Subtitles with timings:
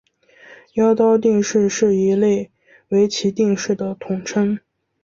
[0.73, 2.49] 妖刀定式是一类
[2.89, 4.59] 围棋定式的统称。